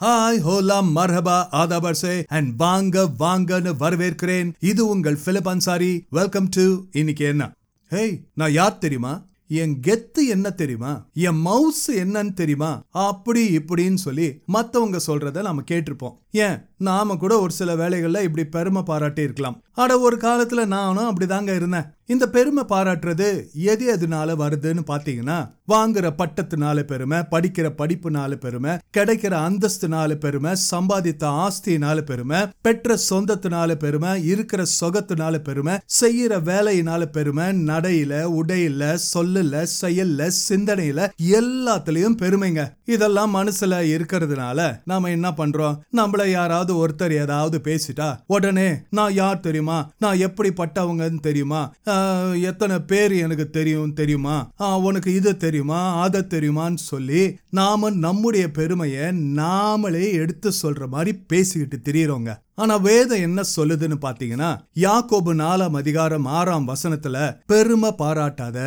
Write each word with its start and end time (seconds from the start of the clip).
Hi 0.00 0.38
Hola 0.38 0.78
மர்ஹபா 0.88 1.36
ஆதாபர்சே 1.52 2.14
and 2.28 2.48
வாங்க 2.56 3.04
வாங்கன்னு 3.18 3.70
வரவேற்கிறேன் 3.78 4.48
இது 4.62 4.82
உங்கள் 4.86 5.16
பிலிப் 5.24 5.48
அன்சாரி 5.48 5.92
வெல்கம் 6.10 6.48
டு 6.48 6.64
இன்னைக்கு 6.92 7.24
என்ன 7.24 7.44
ஹேய் 7.92 8.12
நான் 8.34 8.52
யார் 8.52 8.76
தெரியுமா 8.78 9.12
என் 9.54 9.74
கெத்து 9.80 10.22
என்ன 10.26 10.50
தெரியுமா 10.52 10.92
என் 11.22 11.40
மவுஸ் 11.42 11.82
என்னன்னு 11.96 12.32
தெரியுமா 12.32 12.70
அப்படி 13.04 13.42
இப்படின்னு 13.58 14.00
சொல்லி 14.00 14.28
மத்தவங்க 14.46 15.00
சொல்றத 15.06 15.42
நாம 15.42 15.64
கேட்டிருப்போம் 15.70 16.14
ஏன் 16.40 16.56
நாம 16.82 17.16
கூட 17.16 17.34
ஒரு 17.40 17.52
சில 17.52 17.76
வேலைகள்ல 17.76 18.22
இப்படி 18.22 18.44
பெருமை 18.48 18.82
பாராட்டி 18.82 19.22
இருக்கலாம் 19.22 19.58
ஆட 19.76 19.98
ஒரு 20.00 20.18
காலத்துல 20.20 20.64
நானும் 20.70 21.10
அப்படிதாங்க 21.10 21.54
இருந்தேன் 21.54 21.88
இந்த 22.06 22.26
பெருமை 22.28 22.64
பாராட்டுறது 22.68 23.28
எது 23.66 23.86
எதுனால 23.94 24.36
வருதுன்னு 24.36 24.84
பாத்தீங்கன்னா 24.88 25.38
வாங்குற 25.68 26.06
பட்டத்தினால 26.18 26.84
பெருமை 26.84 27.18
படிக்கிற 27.30 27.68
படிப்புனால 27.78 28.34
பெருமை 28.36 28.72
கிடைக்கிற 28.96 29.34
அந்தஸ்துனால 29.46 30.14
பெருமை 30.16 30.52
சம்பாதித்த 30.70 31.24
ஆஸ்தியினால 31.42 32.00
பெருமை 32.02 32.40
பெற்ற 32.62 32.96
சொந்தத்தினால 33.10 33.74
பெருமை 33.76 34.26
இருக்கிற 34.26 34.62
சொகத்தினால 34.80 35.38
பெருமை 35.40 35.74
செய்யற 36.00 36.42
வேலையினால 36.42 37.04
பெருமை 37.08 37.44
நடையில 37.66 38.12
உடையில 38.36 38.82
சொல்லல 39.14 39.44
செயல்ல 39.80 40.14
சிந்தனையில 40.48 41.00
எல்லாத்துலயும் 41.38 42.16
பெருமைங்க. 42.16 42.62
இதெல்லாம் 42.86 43.34
மனசுல 43.34 43.80
இருக்கிறதுனால 43.92 44.58
நாம 44.84 45.10
என்ன 45.10 45.30
பண்றோம்? 45.30 45.76
நம்மள 45.96 46.30
யாராவது 46.30 46.72
ஒருத்தர் 46.76 47.12
ஏதாவது 47.16 47.58
பேசிட்டா 47.64 48.08
உடனே 48.26 48.68
நான் 48.90 49.14
யார் 49.14 49.40
தெரியுமா? 49.40 49.78
நான் 49.98 50.18
எப்படிப்பட்டவங்கன்னு 50.18 51.20
தெரியுமா? 51.20 51.62
ஆஹ், 51.86 52.40
எத்தனை 52.42 52.80
பேர் 52.82 53.12
எனக்கு 53.16 53.50
தெரியும் 53.50 53.92
தெரியுமா? 53.92 54.36
ஆஹ், 54.58 54.80
உனக்கு 54.82 55.14
இது 55.14 55.36
தெரியும். 55.36 55.54
அதை 55.64 56.20
தெரியுமான்னு 56.20 56.74
சொல்லி 56.74 57.38
நாம 57.50 57.90
நம்முடைய 57.90 58.50
பெருமையை 58.50 59.02
நாமளே 59.36 60.12
எடுத்து 60.12 60.52
சொல்ற 60.62 60.88
மாதிரி 60.88 61.18
பேசிக்கிட்டு 61.18 61.92
திரியிறோங்க. 61.92 62.44
ஆனா 62.58 62.76
வேதம் 62.76 63.20
என்ன 63.20 63.42
சொல்லுதுன்னு 63.56 63.96
பாத்தீங்கன்னா 64.00 64.58
யாக்கோபு 64.74 65.32
நாலாம் 65.40 65.76
அதிகாரம் 65.76 66.24
ஆறாம் 66.24 66.68
வசனத்துல 66.68 67.36
பெருமை 67.46 67.94
பாராட்டாத 67.98 68.58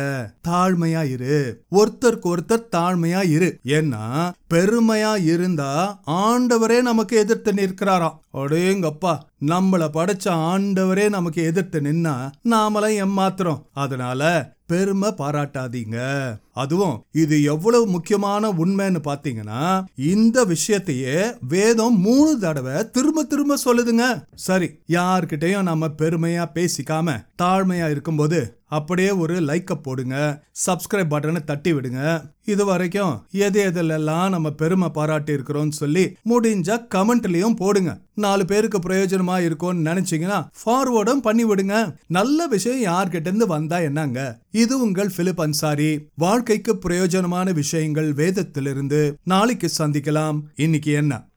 தாழ்மையா 0.48 1.10
இரு. 1.10 1.64
ஒருத்தருக்கு 1.70 2.32
ஒருத்தர் 2.32 2.68
தாழ்மையா 2.76 3.28
இரு. 3.28 3.58
ஏன்னா 3.64 4.30
பெருமையா 4.54 5.22
இருந்தா 5.22 6.00
ஆண்டவரே 6.06 6.82
நமக்கு 6.82 7.16
எதிர்த்து 7.16 7.52
நிற்கிறாராம். 7.52 8.18
அடேங்கப்பா 8.34 9.18
நம்மள 9.46 9.88
படைச்ச 9.94 10.24
ஆண்டவரே 10.24 11.08
நமக்கு 11.08 11.42
எதிர்த்து 11.42 11.80
நின்னா 11.80 12.30
நாமளாம் 12.48 12.96
ஏமாத்துறோம். 13.04 13.62
அதனால 13.72 14.52
பெருமை 14.66 15.08
பாராட்டாதீங்க. 15.08 15.96
அதுவும் 16.52 17.04
இது 17.12 17.42
எவ்வளவு 17.42 17.86
முக்கியமான 17.86 18.52
உண்மைன்னு 18.52 19.00
பாத்தீங்கன்னா 19.04 19.84
இந்த 19.94 20.44
விஷயத்தையே 20.44 21.36
வேதம் 21.48 22.00
மூணு 22.00 22.38
தடவை 22.38 22.90
திரும்ப 22.90 23.22
திரும்ப 23.22 23.56
சொல்லுதுங்க 23.80 24.24
சரி 24.34 24.70
யார்கிட்டயும் 24.88 25.62
நம்ம 25.62 25.88
பெருமையா 25.88 26.46
பேசிக்காம 26.54 27.26
தாழ்மையா 27.42 27.90
இருக்கும்போது 27.90 28.58
அப்படியே 28.66 29.10
ஒரு 29.10 29.34
லைக்க 29.34 29.74
போடுங்க. 29.82 30.44
சப்ஸ்கிரைப் 30.66 31.12
பட்டனை 31.12 31.44
தட்டி 31.44 31.72
விடுங்க. 31.72 32.30
இது 32.44 32.64
வரைக்கும் 32.64 33.26
எது 33.30 33.70
எதுலெல்லாம் 33.70 34.28
நம்ம 34.28 34.50
பெருமை 34.50 34.88
பாராட்டி 34.88 35.32
இருக்கிறோம்னு 35.32 35.70
சொல்லி 35.70 36.16
முடிஞ்சா 36.28 36.86
கமெண்ட்லயும் 36.94 37.56
போடுங்க. 37.56 38.00
நாலு 38.14 38.44
பேருக்கு 38.44 38.78
பிரயோஜனமா 38.78 39.44
இருக்கும்னு 39.44 39.90
நினைச்சீங்கன்னா 39.90 40.48
ஃபார்வர்டும் 40.64 41.12
பண்ணி 41.12 41.44
விடுங்க. 41.44 41.94
நல்ல 42.06 42.46
விஷயம் 42.46 42.94
யார்கிட்ட 42.94 43.20
இருந்து 43.20 43.46
வந்தா 43.46 43.78
என்னங்க? 43.78 44.38
இது 44.50 44.80
உங்கள் 44.80 45.12
பிலிப் 45.16 45.40
அன்சாரி 45.40 46.08
வாழ்க்கைக்கு 46.14 46.78
பிரயோஜனமான 46.88 47.52
விஷயங்கள் 47.52 48.12
வேதத்திலிருந்து. 48.12 49.14
நாளைக்கு 49.24 49.70
சந்திக்கலாம். 49.78 50.40
இன்னைக்கு 50.54 50.92
என்ன? 50.92 51.28